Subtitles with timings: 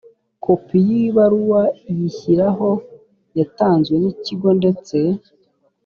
[0.43, 2.69] kopi y ibaruwa iyishyiraho
[3.39, 4.97] yatanzwe n ikigo ndetse